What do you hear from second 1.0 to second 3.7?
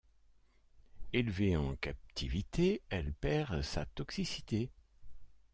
Élevée en captivité, elle perd